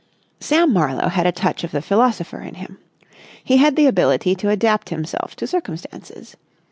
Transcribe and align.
Sam 0.39 0.73
Marlowe 0.73 1.09
had 1.09 1.27
a 1.27 1.31
touch 1.31 1.63
of 1.63 1.69
the 1.69 1.79
philosopher 1.79 2.41
in 2.41 2.55
him. 2.55 2.79
He 3.43 3.57
had 3.57 3.75
the 3.75 3.85
ability 3.85 4.33
to 4.33 4.49
adapt 4.49 4.89
himself 4.89 5.35
to 5.35 5.45
circumstances. 5.45 6.35